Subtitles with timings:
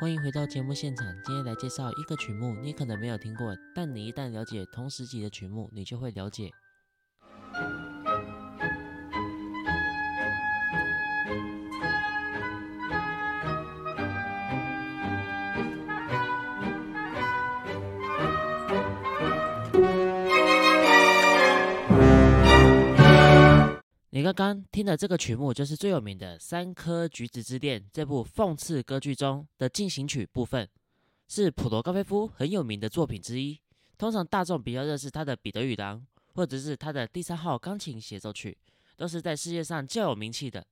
[0.00, 1.04] 欢迎回到节目现场。
[1.24, 6.48] 今天来介绍一个曲目，你可能没有听过，但你一旦了解同时级的曲目，你就会了解。
[24.18, 30.68] 你刚刚听的这个曲目，就是最有名的《三颗橘子之恋》这部讽刺歌剧中的进行曲部分，
[31.28, 33.60] 是普罗高菲夫很有名的作品之一。
[33.96, 36.00] 通常大众比较认识他的《彼得与狼》，
[36.34, 38.58] 或者是他的第三号钢琴协奏曲，
[38.96, 40.66] 都是在世界上较有名气的。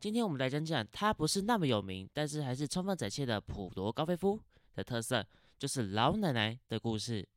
[0.00, 4.40] 今天我们来讲讲他不是那么有名，但是还是充分展现了普罗高菲夫
[4.74, 5.22] 的特色，
[5.58, 7.28] 就是老奶奶的故事。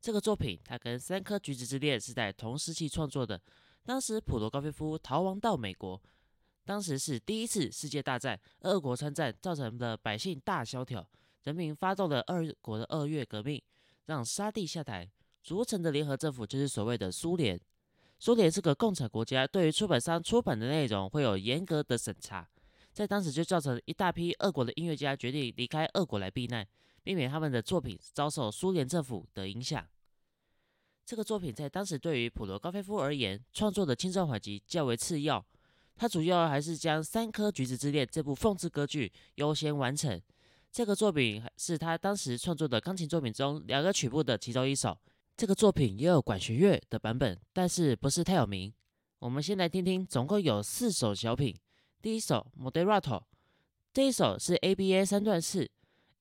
[0.00, 3.40] 这个作品，它跟《三颗橘子之恋》是在同时期创作的。
[3.84, 6.00] 当时普罗高菲夫逃亡到美国，
[6.64, 11.04] 当时是第一次世界大战，俄国参战造成了百姓大萧条，
[11.42, 13.60] 人民发动了二国的二月革命，
[14.06, 15.10] 让沙帝下台，
[15.42, 17.58] 组成的联合政府就是所谓的苏联。
[18.18, 22.46] 苏联是个共产国家，对于出版商出版的内容会有严格的审查，
[22.92, 26.64] 在当时就造成一大批俄国的音乐家决定离开俄国来避难，
[27.02, 29.84] 避免他们的作品遭受苏联政府的影响。
[31.10, 35.44] 这个作品在当时对于普罗高菲夫而言，创作的轻重缓急较为次要。
[35.96, 40.22] 他主要还是将《三颗橘子之恋》这部讽刺歌剧优先完成。
[40.70, 44.96] 这个作品是他当时创作的钢琴作品中两个曲目的其中一首。
[45.36, 48.72] 这个作品也有管弦乐的版本，但是不是太有名。
[49.18, 51.52] 我们先来听听，总共有四首小品。
[52.00, 53.00] 第一首《Moderato》，
[53.92, 55.68] 这一首是 ABA 三段式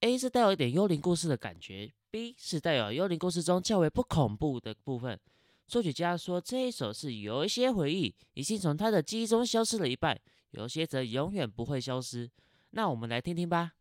[0.02, 1.92] ，A 是带有一点幽灵故事的感觉。
[2.12, 5.20] B 是带有幽灵故事中较为不恐怖的部分。
[5.68, 10.20] 作曲家说这一首是有一些回忆已经从他的记忆中消失了一半，
[10.52, 12.30] 有些则永远不会消失。
[12.72, 13.74] 那我们来听听吧。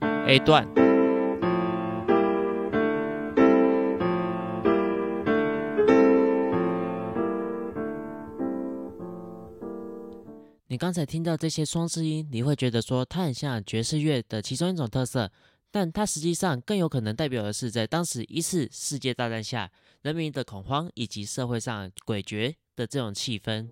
[0.00, 0.66] A 段，
[10.74, 15.30] 你刚才听到这些双声音，你会觉得说它很像爵士乐的其中一种特色。
[15.70, 19.70] 但它实际上更有可能代表的是，在当时一次世界大战下，
[20.02, 23.68] 人民的恐慌以及社会上诡谲的这种气氛。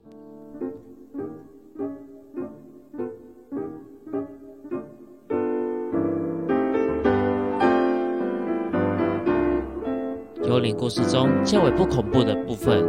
[10.45, 12.81] 幽灵故事中较为不恐怖的部分，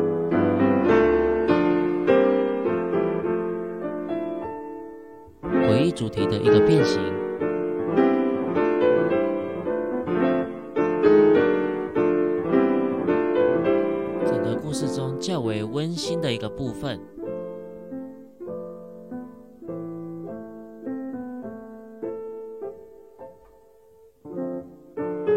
[5.96, 7.00] 主题的一个变形。
[14.26, 17.00] 整个故事中较为温馨的一个部分，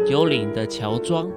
[0.07, 1.29] 幽灵的乔装，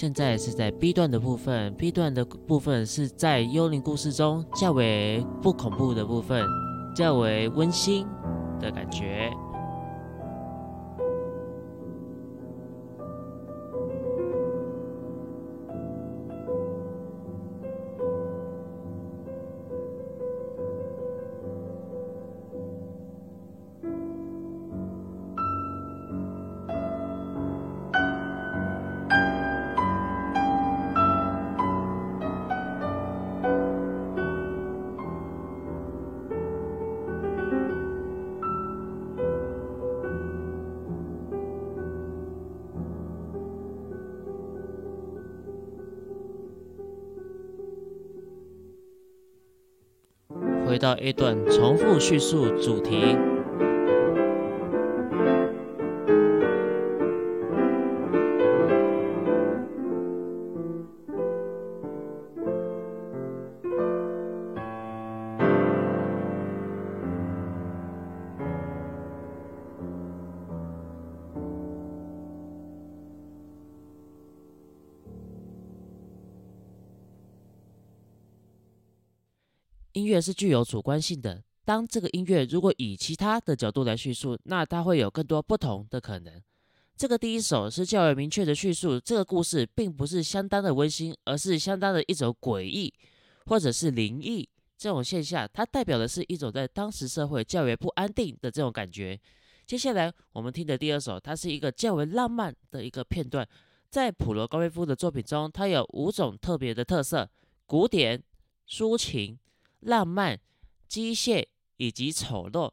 [0.00, 6.42] 现在是在 B 段的部分，B 段的部分是在幽灵故事中较为不恐怖的部分，
[6.96, 8.06] 较为温馨
[8.58, 9.30] 的感觉。
[50.80, 53.14] 到一段，重复叙述主题。
[80.10, 81.42] 乐是具有主观性的。
[81.64, 86.42] 当这个音乐如果以其他的角度来叙述，那它会有更多不同的可能。
[86.96, 92.92] 这个第一首是较为明确的叙述，这个故事并不是相当的温馨，而是相当的一种诡异
[93.46, 94.46] 或者是灵异
[94.76, 99.18] 这种现象，它代表的是一种在当时社会较为不安定的这种感觉。
[99.66, 103.48] 接下来我们听的第二首，它是一个较为浪漫的一个片段。
[103.88, 107.30] 在普罗高菲夫的作品中，它有五种特别的特色：
[107.66, 108.22] 古典、
[108.68, 109.38] 抒情、
[109.80, 110.40] 浪漫、
[110.88, 111.46] 机械
[111.76, 112.72] 以及丑陋。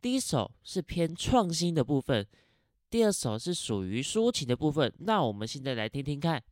[0.00, 2.26] 第一首是偏创新的部分，
[2.88, 4.92] 第二首是属于抒情的部分。
[4.98, 6.42] 那我们现在来听听看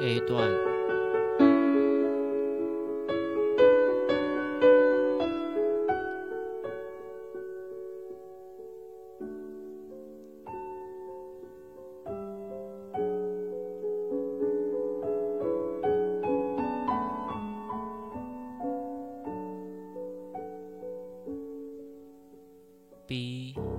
[0.00, 0.77] A 段。
[23.56, 23.77] Bye.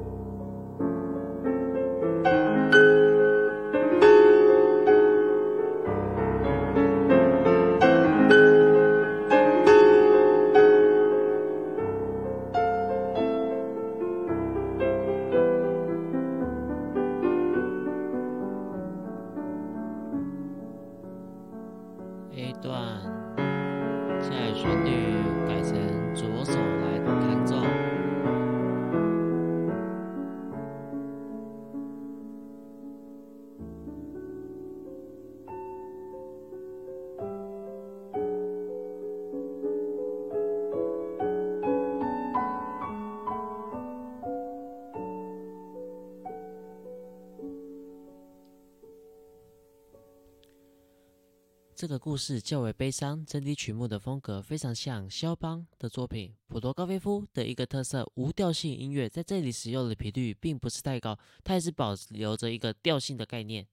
[51.80, 56.36] 这个故事较为悲伤，整体曲目的风格非常像肖邦的作品。
[56.48, 63.66] 普罗高菲夫的一个特色，无调性音乐在这里使用的频率并不是太高，它也是保留着一个调性的概念。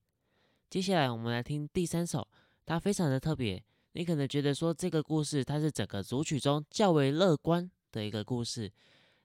[0.69, 2.25] 接下来我们来听第三首，
[2.65, 3.61] 它非常的特别。
[3.91, 8.71] 你可能觉得说这个故事它是整个组曲中较为乐观的一个故事，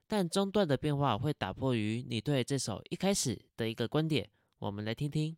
[0.07, 4.29] 但中段的变化会打破于你对这首一开始的一个观点。
[4.59, 5.37] 我们来听听。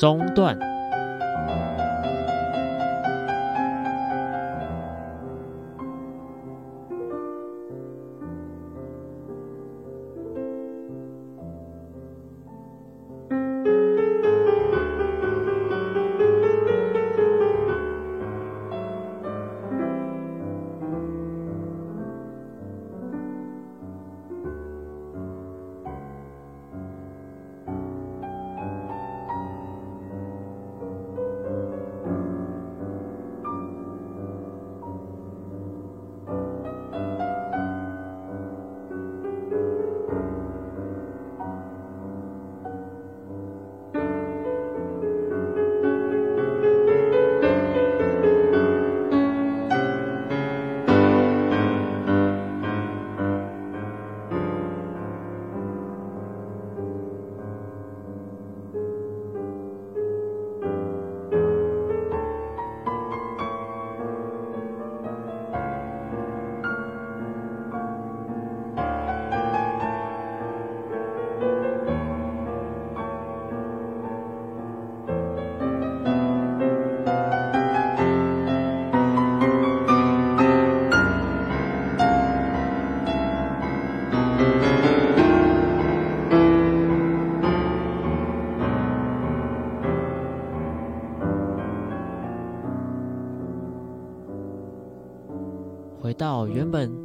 [0.00, 0.58] 中断。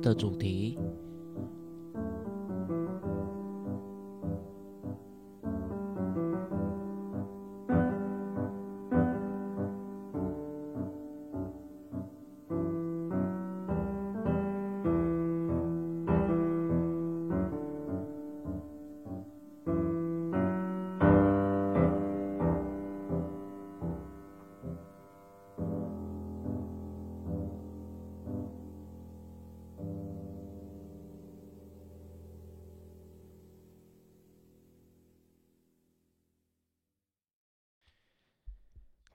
[0.05, 0.64] 的主题。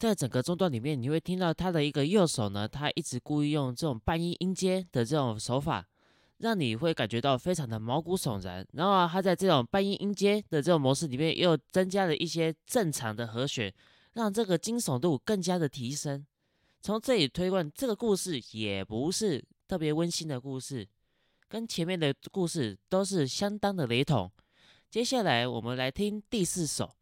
[0.01, 5.87] 在整个中段里面，你会听到他的一个右手呢，他一直故意用这种半音音阶的这种手法，
[6.39, 8.67] 让你会感觉到非常的毛骨悚然。
[8.73, 13.71] 然后啊，他在这种半音音阶的这种模式里面，又增加了一些正常的和弦，
[14.15, 16.25] 让这个惊悚度更加的提升。
[16.81, 20.89] 从这里推断，这个故事也不是特别温馨的故事，
[21.47, 24.33] 跟前面的故事都是相当的雷同。
[24.91, 26.95] 接下来我们来听第四首。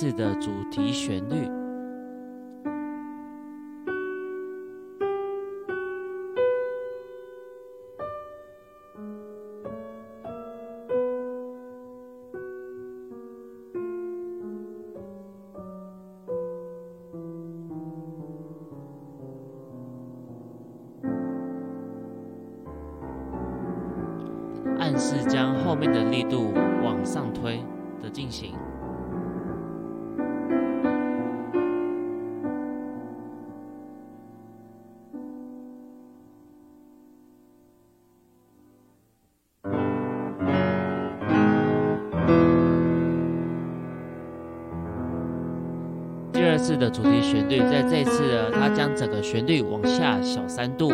[0.00, 1.50] 次的主题旋律。
[24.78, 26.52] 暗示将后面的力度
[26.84, 27.60] 往上推
[28.00, 28.54] 的进行。
[46.58, 50.92] 次的主题旋律，在这次呢，它将整个旋律往下小三度。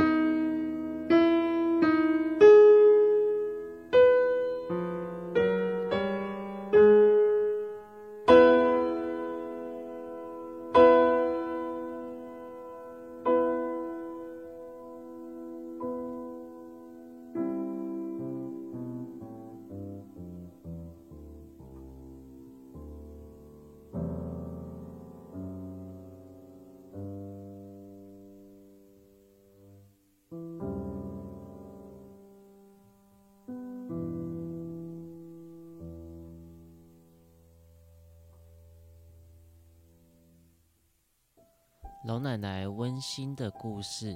[42.04, 44.14] 老奶奶温馨的故事。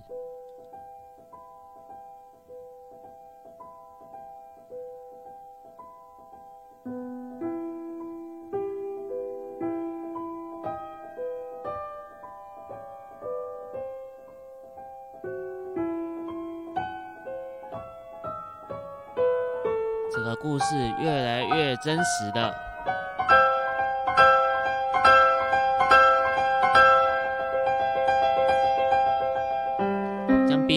[20.12, 22.68] 这个故事越来越真实的。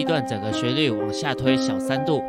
[0.02, 2.20] 一段整个旋律往下推小三度。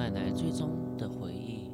[0.00, 1.69] 奶奶最终的回忆。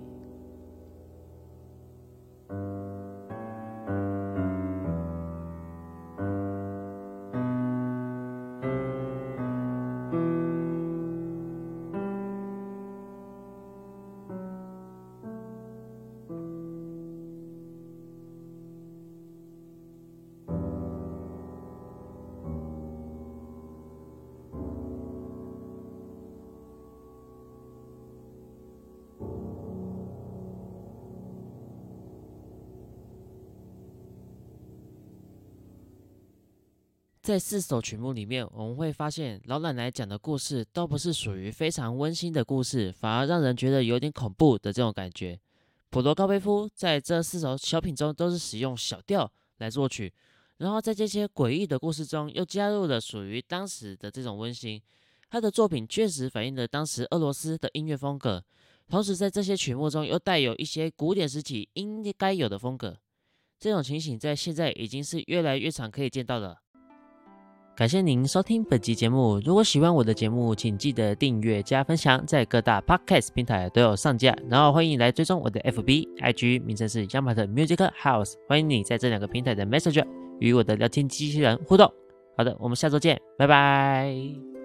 [37.26, 45.37] 在四首曲目里面，我们会发现老奶奶讲的故事都不是属于非常温馨的故事，反而让人觉得有点恐怖的这种感觉。
[45.90, 49.28] 普罗高菲夫在这四首小品中都是使用小调
[49.59, 50.14] 来作曲，
[50.59, 54.80] 然后在这些诡异的故事中又加入了属于当时的这种温馨。
[55.28, 58.45] 他的作品确实反映了当时俄罗斯的音乐风格，
[58.88, 62.97] 同时在这些曲目中又带有一些古典时期应该有的风格。
[63.59, 66.61] 这种情形在现在已经是越来越常可以见到了。
[67.76, 69.38] 感谢您收听本集节目。
[69.45, 74.35] 如果喜欢我的节目，请记得订阅加分享，在各大 podcast 平台都有上架。
[74.49, 78.33] 然后欢迎来追踪我的 FB、IG，名称是 Yamart Music House。
[78.49, 80.06] 欢迎你在这两个平台的 Messenger
[80.40, 81.92] 与我的聊天机器人互动。
[82.35, 84.55] 好的，我们下周见，拜拜。